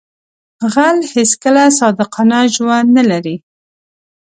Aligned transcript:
غل 0.73 0.97
هیڅکله 1.13 1.63
صادقانه 1.79 2.39
ژوند 2.55 2.87
نه 2.97 3.03
لري 3.11 3.35